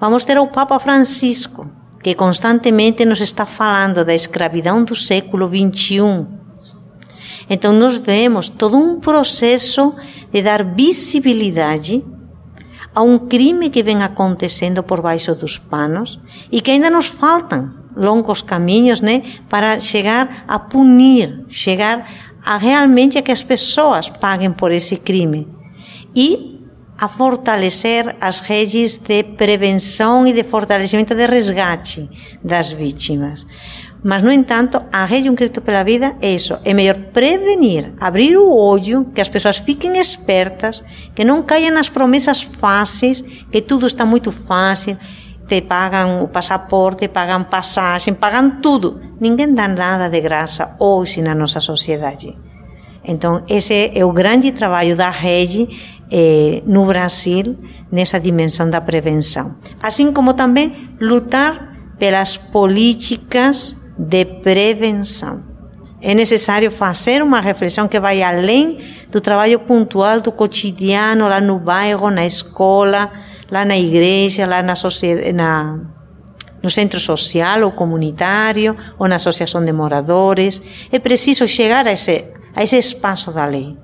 Vamos 0.00 0.24
ter 0.24 0.38
o 0.38 0.48
Papa 0.48 0.78
Francisco, 0.78 1.70
que 2.02 2.14
constantemente 2.14 3.04
nos 3.04 3.20
está 3.20 3.46
falando 3.46 4.04
da 4.04 4.14
escravidão 4.14 4.82
do 4.82 4.96
século 4.96 5.46
XXI. 5.48 6.26
Então, 7.48 7.72
nós 7.72 7.96
vemos 7.96 8.48
todo 8.48 8.76
um 8.76 8.98
processo 8.98 9.94
de 10.32 10.42
dar 10.42 10.64
visibilidade 10.64 12.04
a 12.94 13.02
um 13.02 13.18
crime 13.18 13.70
que 13.70 13.82
vem 13.82 14.02
acontecendo 14.02 14.82
por 14.82 15.00
baixo 15.00 15.34
dos 15.34 15.58
panos 15.58 16.20
e 16.50 16.60
que 16.60 16.70
ainda 16.70 16.90
nos 16.90 17.06
faltam 17.06 17.72
longos 17.96 18.42
caminhos 18.42 19.00
né, 19.00 19.22
para 19.48 19.78
chegar 19.80 20.44
a 20.48 20.58
punir, 20.58 21.44
chegar 21.48 22.08
a 22.44 22.56
realmente 22.56 23.20
que 23.22 23.32
as 23.32 23.42
pessoas 23.42 24.08
paguem 24.08 24.52
por 24.52 24.72
esse 24.72 24.96
crime. 24.96 25.48
E 26.14 26.60
a 26.98 27.08
fortalecer 27.08 28.16
as 28.20 28.40
redes 28.40 28.96
de 28.96 29.22
prevenção 29.24 30.26
e 30.26 30.32
de 30.32 30.44
fortalecimento 30.44 31.14
de 31.14 31.26
resgate 31.26 32.08
das 32.44 32.70
vítimas. 32.70 33.46
Mas, 34.04 34.20
no 34.20 34.32
entanto, 34.32 34.82
a 34.92 35.04
rede 35.04 35.30
Um 35.30 35.34
Crédito 35.36 35.60
pela 35.60 35.84
Vida 35.84 36.16
é 36.20 36.34
isso. 36.34 36.58
É 36.64 36.74
melhor 36.74 36.96
prevenir, 37.12 37.92
abrir 38.00 38.36
o 38.36 38.52
olho, 38.52 39.06
que 39.14 39.20
as 39.20 39.28
pessoas 39.28 39.58
fiquem 39.58 39.96
espertas, 39.98 40.82
que 41.14 41.24
não 41.24 41.42
caiam 41.42 41.72
nas 41.72 41.88
promessas 41.88 42.42
fáceis, 42.42 43.20
que 43.20 43.62
tudo 43.62 43.86
está 43.86 44.04
muito 44.04 44.32
fácil, 44.32 44.98
te 45.46 45.60
pagam 45.60 46.24
o 46.24 46.28
passaporte, 46.28 47.06
pagam 47.06 47.44
passagem, 47.44 48.14
pagam 48.14 48.60
tudo. 48.60 49.00
Ninguém 49.20 49.54
dá 49.54 49.68
nada 49.68 50.08
de 50.08 50.20
graça 50.20 50.74
hoje 50.80 51.22
na 51.22 51.34
nossa 51.34 51.60
sociedade. 51.60 52.36
Então, 53.04 53.44
esse 53.48 53.92
é 53.94 54.04
o 54.04 54.12
grande 54.12 54.50
trabalho 54.50 54.96
da 54.96 55.10
rede 55.10 55.68
eh, 56.10 56.60
no 56.66 56.86
Brasil 56.86 57.56
nessa 57.90 58.18
dimensão 58.18 58.68
da 58.68 58.80
prevenção. 58.80 59.54
Assim 59.80 60.12
como 60.12 60.34
também 60.34 60.72
lutar 61.00 61.72
pelas 61.98 62.36
políticas 62.36 63.76
de 64.02 64.24
prevenção. 64.24 65.44
É 66.00 66.14
necessário 66.14 66.70
fazer 66.70 67.22
uma 67.22 67.40
reflexão 67.40 67.86
que 67.86 68.00
vai 68.00 68.22
além 68.22 68.78
do 69.08 69.20
trabalho 69.20 69.60
pontual 69.60 70.20
do 70.20 70.32
cotidiano, 70.32 71.28
lá 71.28 71.40
no 71.40 71.60
bairro, 71.60 72.10
na 72.10 72.26
escola, 72.26 73.10
lá 73.48 73.64
na 73.64 73.78
igreja, 73.78 74.44
lá 74.44 74.62
na 74.62 74.74
sociedade, 74.74 75.32
na, 75.32 75.78
no 76.60 76.68
centro 76.68 76.98
social 76.98 77.62
ou 77.62 77.70
comunitário, 77.70 78.76
ou 78.98 79.06
na 79.06 79.14
associação 79.14 79.64
de 79.64 79.72
moradores. 79.72 80.60
É 80.90 80.98
preciso 80.98 81.46
chegar 81.46 81.86
a 81.86 81.92
esse, 81.92 82.24
a 82.52 82.64
esse 82.64 82.76
espaço 82.76 83.30
da 83.30 83.44
lei. 83.44 83.76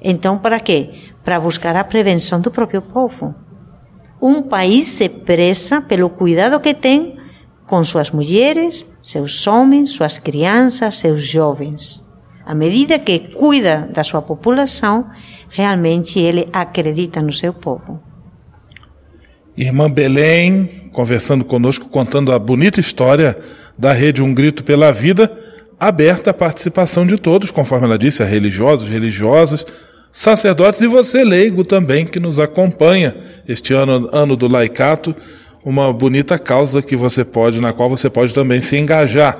Então, 0.00 0.38
para 0.38 0.58
quê? 0.60 1.12
Para 1.22 1.38
buscar 1.38 1.76
a 1.76 1.84
prevenção 1.84 2.40
do 2.40 2.50
próprio 2.50 2.80
povo. 2.80 3.34
Um 4.20 4.40
país 4.40 4.86
se 4.86 5.10
preza 5.10 5.82
pelo 5.82 6.08
cuidado 6.08 6.58
que 6.58 6.72
tem 6.72 7.20
com 7.72 7.82
suas 7.82 8.10
mulheres, 8.10 8.84
seus 9.02 9.46
homens, 9.46 9.92
suas 9.92 10.18
crianças, 10.18 10.98
seus 10.98 11.22
jovens. 11.22 12.04
À 12.44 12.54
medida 12.54 12.98
que 12.98 13.18
cuida 13.18 13.88
da 13.90 14.04
sua 14.04 14.20
população, 14.20 15.06
realmente 15.48 16.20
ele 16.20 16.44
acredita 16.52 17.22
no 17.22 17.32
seu 17.32 17.54
povo. 17.54 17.98
Irmã 19.56 19.90
Belém, 19.90 20.90
conversando 20.92 21.46
conosco, 21.46 21.88
contando 21.88 22.30
a 22.30 22.38
bonita 22.38 22.78
história 22.78 23.38
da 23.78 23.94
rede 23.94 24.22
Um 24.22 24.34
Grito 24.34 24.62
pela 24.62 24.92
Vida, 24.92 25.34
aberta 25.80 26.28
à 26.30 26.34
participação 26.34 27.06
de 27.06 27.16
todos, 27.16 27.50
conforme 27.50 27.86
ela 27.86 27.96
disse, 27.96 28.22
a 28.22 28.26
religiosos, 28.26 28.86
religiosas, 28.86 29.64
sacerdotes 30.12 30.82
e 30.82 30.86
você 30.86 31.24
leigo 31.24 31.64
também 31.64 32.04
que 32.04 32.20
nos 32.20 32.38
acompanha 32.38 33.16
este 33.48 33.72
ano, 33.72 34.10
ano 34.12 34.36
do 34.36 34.46
laicato, 34.46 35.16
uma 35.64 35.92
bonita 35.92 36.38
causa 36.38 36.82
que 36.82 36.96
você 36.96 37.24
pode, 37.24 37.60
na 37.60 37.72
qual 37.72 37.88
você 37.88 38.10
pode 38.10 38.34
também 38.34 38.60
se 38.60 38.76
engajar. 38.76 39.38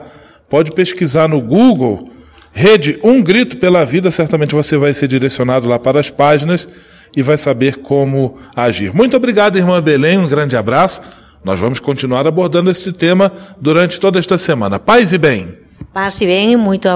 Pode 0.49 0.73
pesquisar 0.73 1.29
no 1.29 1.41
Google, 1.41 2.11
rede 2.53 2.99
Um 3.03 3.23
Grito 3.23 3.57
pela 3.57 3.85
Vida, 3.85 4.11
certamente 4.11 4.55
você 4.55 4.77
vai 4.77 4.95
ser 4.95 5.09
direcionado 5.09 5.69
lá 5.69 5.79
para 5.79 5.99
as 5.99 6.11
páginas 6.11 6.69
e 7.17 7.23
vai 7.23 7.37
saber 7.37 7.79
como 7.79 8.39
agir. 8.55 8.95
Muito 8.95 9.17
obrigado, 9.17 9.57
irmã 9.57 9.81
Belém, 9.81 10.19
um 10.19 10.29
grande 10.29 10.57
abraço. 10.57 11.01
Nós 11.45 11.59
vamos 11.59 11.81
continuar 11.81 12.27
abordando 12.27 12.71
este 12.71 12.93
tema 12.93 13.33
durante 13.61 13.99
toda 13.99 14.19
esta 14.19 14.39
semana. 14.39 14.79
Paz 14.79 15.13
e 15.13 15.19
bem. 15.19 15.62
Paz 15.93 16.21
e 16.21 16.27
bem, 16.27 16.57
muito 16.57 16.89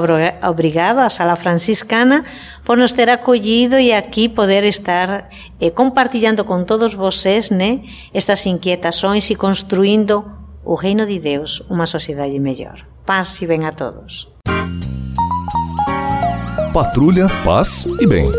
obrigado 0.42 0.98
à 0.98 1.08
Sala 1.08 1.36
Franciscana 1.36 2.24
por 2.64 2.76
nos 2.76 2.92
ter 2.92 3.08
acolhido 3.08 3.78
e 3.78 3.92
aqui 3.92 4.28
poder 4.28 4.64
estar 4.64 5.28
eh, 5.60 5.70
compartilhando 5.70 6.44
com 6.44 6.64
todos 6.64 6.94
vocês 6.94 7.50
né, 7.50 7.80
estas 8.12 8.44
inquietações 8.46 9.30
e 9.30 9.34
construindo 9.34 10.24
o 10.64 10.74
reino 10.74 11.06
de 11.06 11.18
Deus, 11.18 11.62
uma 11.70 11.86
sociedade 11.86 12.38
melhor. 12.38 12.84
Paz 13.04 13.40
e 13.40 13.46
bem 13.46 13.64
a 13.64 13.72
todos. 13.72 14.28
Patrulha, 16.72 17.28
paz 17.44 17.86
e 18.00 18.06
bem. 18.06 18.30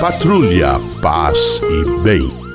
Patrulha, 0.00 0.80
paz 1.00 1.60
e 1.62 2.00
bem. 2.02 2.51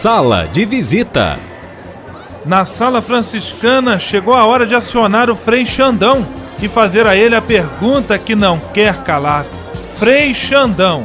Sala 0.00 0.48
de 0.50 0.64
visita. 0.64 1.38
Na 2.46 2.64
sala 2.64 3.02
franciscana 3.02 3.98
chegou 3.98 4.32
a 4.32 4.46
hora 4.46 4.66
de 4.66 4.74
acionar 4.74 5.28
o 5.28 5.36
Frei 5.36 5.66
Xandão 5.66 6.26
e 6.62 6.68
fazer 6.68 7.06
a 7.06 7.14
ele 7.14 7.36
a 7.36 7.42
pergunta 7.42 8.18
que 8.18 8.34
não 8.34 8.58
quer 8.58 9.04
calar. 9.04 9.44
Frei 9.98 10.32
Xandão, 10.34 11.04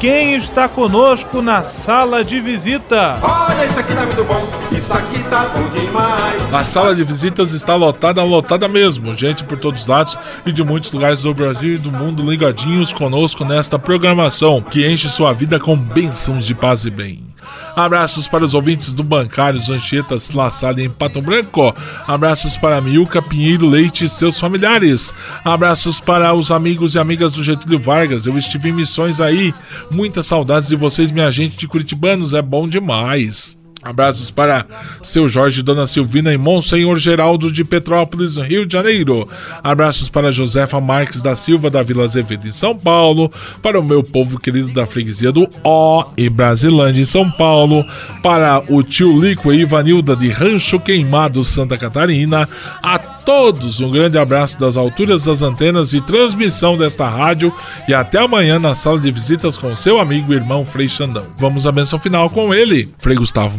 quem 0.00 0.34
está 0.34 0.68
conosco 0.68 1.40
na 1.40 1.62
sala 1.62 2.24
de 2.24 2.40
visita? 2.40 3.16
Olha, 3.22 3.64
isso 3.64 3.78
aqui 3.78 3.94
tá 3.94 4.06
muito 4.06 4.24
bom, 4.24 4.48
isso 4.76 4.92
aqui 4.92 5.22
tá 5.30 5.44
bom 5.54 5.68
demais. 5.68 6.52
A 6.52 6.64
sala 6.64 6.96
de 6.96 7.04
visitas 7.04 7.52
está 7.52 7.76
lotada, 7.76 8.24
lotada 8.24 8.66
mesmo. 8.66 9.16
Gente 9.16 9.44
por 9.44 9.56
todos 9.56 9.82
os 9.82 9.86
lados 9.86 10.18
e 10.44 10.50
de 10.50 10.64
muitos 10.64 10.90
lugares 10.90 11.22
do 11.22 11.32
Brasil 11.32 11.74
e 11.74 11.78
do 11.78 11.92
mundo 11.92 12.28
ligadinhos 12.28 12.92
conosco 12.92 13.44
nesta 13.44 13.78
programação 13.78 14.60
que 14.60 14.84
enche 14.84 15.08
sua 15.08 15.32
vida 15.32 15.60
com 15.60 15.76
bênçãos 15.76 16.44
de 16.44 16.56
paz 16.56 16.84
e 16.84 16.90
bem. 16.90 17.31
Abraços 17.76 18.26
para 18.26 18.44
os 18.44 18.54
ouvintes 18.54 18.92
do 18.92 19.02
Bancários 19.02 19.70
Anchetas 19.70 20.30
La 20.30 20.50
Salle 20.50 20.84
em 20.84 20.90
Pato 20.90 21.22
Branco. 21.22 21.74
Abraços 22.06 22.56
para 22.56 22.80
Milka 22.80 23.22
Pinheiro 23.22 23.68
Leite 23.68 24.04
e 24.04 24.08
seus 24.08 24.38
familiares. 24.38 25.14
Abraços 25.44 26.00
para 26.00 26.34
os 26.34 26.50
amigos 26.50 26.94
e 26.94 26.98
amigas 26.98 27.32
do 27.32 27.44
Getúlio 27.44 27.78
Vargas. 27.78 28.26
Eu 28.26 28.36
estive 28.36 28.68
em 28.68 28.72
missões 28.72 29.20
aí. 29.20 29.54
Muitas 29.90 30.26
saudades 30.26 30.68
de 30.68 30.76
vocês, 30.76 31.10
minha 31.10 31.30
gente 31.30 31.56
de 31.56 31.68
Curitibanos. 31.68 32.34
É 32.34 32.42
bom 32.42 32.68
demais. 32.68 33.61
Abraços 33.82 34.30
para 34.30 34.64
seu 35.02 35.28
Jorge 35.28 35.60
Dona 35.60 35.88
Silvina 35.88 36.32
e 36.32 36.38
Monsenhor 36.38 36.96
Geraldo 36.96 37.50
de 37.50 37.64
Petrópolis, 37.64 38.36
no 38.36 38.42
Rio 38.42 38.64
de 38.64 38.72
Janeiro. 38.72 39.28
Abraços 39.62 40.08
para 40.08 40.30
Josefa 40.30 40.80
Marques 40.80 41.20
da 41.20 41.34
Silva 41.34 41.68
da 41.68 41.82
Vila 41.82 42.04
Azevedo 42.04 42.46
em 42.46 42.52
São 42.52 42.76
Paulo. 42.76 43.30
Para 43.60 43.80
o 43.80 43.84
meu 43.84 44.04
povo 44.04 44.38
querido 44.38 44.68
da 44.68 44.86
freguesia 44.86 45.32
do 45.32 45.48
Ó 45.64 46.06
e 46.16 46.30
Brasilândia 46.30 47.02
em 47.02 47.04
São 47.04 47.28
Paulo. 47.28 47.84
Para 48.22 48.62
o 48.68 48.84
tio 48.84 49.20
Lico 49.20 49.52
e 49.52 49.60
Ivanilda 49.60 50.14
de 50.14 50.28
Rancho 50.28 50.78
Queimado, 50.78 51.44
Santa 51.44 51.76
Catarina. 51.76 52.48
A 52.80 52.98
todos 52.98 53.80
um 53.80 53.90
grande 53.90 54.18
abraço 54.18 54.58
das 54.58 54.76
alturas 54.76 55.24
das 55.24 55.42
antenas 55.42 55.92
e 55.92 56.00
transmissão 56.00 56.78
desta 56.78 57.08
rádio. 57.08 57.52
E 57.88 57.94
até 57.94 58.18
amanhã 58.18 58.60
na 58.60 58.76
sala 58.76 59.00
de 59.00 59.10
visitas 59.10 59.56
com 59.56 59.74
seu 59.74 59.98
amigo 59.98 60.32
e 60.32 60.36
irmão 60.36 60.64
Frei 60.64 60.88
Xandão. 60.88 61.26
Vamos 61.36 61.66
à 61.66 61.72
benção 61.72 61.98
final 61.98 62.30
com 62.30 62.54
ele, 62.54 62.88
Frei 62.98 63.16
Gustavo 63.16 63.58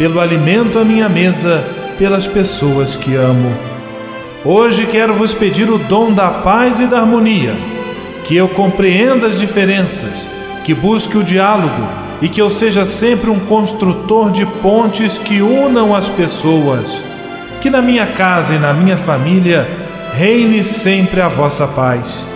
pelo 0.00 0.18
alimento 0.18 0.78
à 0.78 0.84
minha 0.84 1.10
mesa, 1.10 1.62
pelas 1.98 2.26
pessoas 2.26 2.96
que 2.96 3.14
amo. 3.14 3.52
Hoje 4.42 4.86
quero 4.86 5.12
vos 5.12 5.34
pedir 5.34 5.70
o 5.70 5.76
dom 5.76 6.10
da 6.10 6.30
paz 6.30 6.80
e 6.80 6.86
da 6.86 7.00
harmonia, 7.00 7.54
que 8.24 8.34
eu 8.34 8.48
compreenda 8.48 9.26
as 9.26 9.38
diferenças, 9.38 10.26
que 10.64 10.70
que 10.70 10.74
busque 10.74 11.18
o 11.18 11.22
diálogo 11.22 11.86
e 12.22 12.30
que 12.30 12.40
eu 12.40 12.48
seja 12.48 12.86
sempre 12.86 13.28
um 13.28 13.40
construtor 13.40 14.30
de 14.30 14.46
pontes 14.46 15.18
que 15.18 15.42
unam 15.42 15.94
as 15.94 16.08
pessoas. 16.08 17.02
Que 17.60 17.68
na 17.68 17.82
minha 17.82 18.06
casa 18.06 18.54
e 18.54 18.58
na 18.58 18.72
minha 18.72 18.96
família 18.96 19.68
reine 20.14 20.64
sempre 20.64 21.20
a 21.20 21.28
vossa 21.28 21.66
paz. 21.66 22.26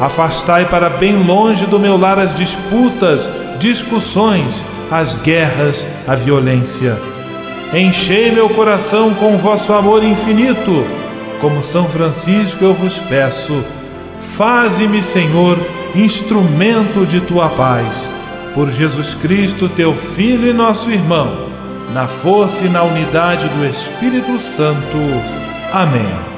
Afastai 0.00 0.64
para 0.64 0.88
bem 0.88 1.22
longe 1.22 1.66
do 1.66 1.78
meu 1.78 1.98
lar 1.98 2.18
as 2.18 2.34
disputas, 2.34 3.28
discussões, 3.58 4.64
as 4.90 5.16
guerras, 5.16 5.86
a 6.06 6.14
violência. 6.14 6.96
Enchei 7.72 8.32
meu 8.32 8.48
coração 8.48 9.14
com 9.14 9.38
vosso 9.38 9.72
amor 9.72 10.02
infinito. 10.02 10.84
Como 11.40 11.62
São 11.62 11.86
Francisco 11.86 12.64
eu 12.64 12.74
vos 12.74 12.98
peço, 12.98 13.64
faze-me, 14.36 15.02
Senhor, 15.02 15.56
instrumento 15.94 17.06
de 17.06 17.20
tua 17.20 17.48
paz. 17.48 18.08
Por 18.54 18.70
Jesus 18.70 19.14
Cristo, 19.14 19.68
teu 19.68 19.94
Filho 19.94 20.48
e 20.48 20.52
nosso 20.52 20.90
irmão, 20.90 21.46
na 21.94 22.06
força 22.06 22.64
e 22.64 22.68
na 22.68 22.82
unidade 22.82 23.48
do 23.48 23.64
Espírito 23.64 24.38
Santo. 24.38 24.98
Amém. 25.72 26.29